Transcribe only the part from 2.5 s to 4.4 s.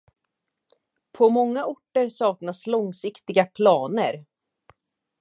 långsiktiga planer.